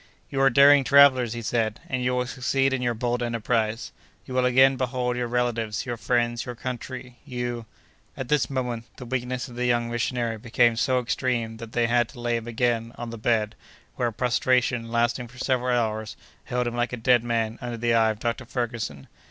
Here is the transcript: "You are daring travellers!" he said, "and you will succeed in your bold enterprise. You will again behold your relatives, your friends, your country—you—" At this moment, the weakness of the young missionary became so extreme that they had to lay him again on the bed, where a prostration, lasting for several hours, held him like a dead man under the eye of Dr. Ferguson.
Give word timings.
"You 0.31 0.41
are 0.41 0.49
daring 0.49 0.83
travellers!" 0.83 1.33
he 1.33 1.43
said, 1.43 1.79
"and 1.87 2.03
you 2.03 2.15
will 2.15 2.25
succeed 2.25 2.73
in 2.73 2.81
your 2.81 2.95
bold 2.95 3.21
enterprise. 3.21 3.91
You 4.25 4.33
will 4.33 4.45
again 4.45 4.75
behold 4.75 5.15
your 5.15 5.27
relatives, 5.27 5.85
your 5.85 5.95
friends, 5.95 6.43
your 6.43 6.55
country—you—" 6.55 7.67
At 8.17 8.27
this 8.27 8.49
moment, 8.49 8.85
the 8.97 9.05
weakness 9.05 9.47
of 9.47 9.55
the 9.57 9.67
young 9.67 9.91
missionary 9.91 10.39
became 10.39 10.75
so 10.75 10.99
extreme 10.99 11.57
that 11.57 11.73
they 11.73 11.85
had 11.85 12.09
to 12.09 12.19
lay 12.19 12.37
him 12.37 12.47
again 12.47 12.93
on 12.95 13.11
the 13.11 13.17
bed, 13.19 13.53
where 13.95 14.07
a 14.07 14.11
prostration, 14.13 14.91
lasting 14.91 15.27
for 15.27 15.37
several 15.37 15.77
hours, 15.77 16.17
held 16.45 16.65
him 16.65 16.75
like 16.75 16.93
a 16.93 16.97
dead 16.97 17.23
man 17.23 17.59
under 17.61 17.77
the 17.77 17.93
eye 17.93 18.09
of 18.09 18.17
Dr. 18.17 18.45
Ferguson. 18.45 19.07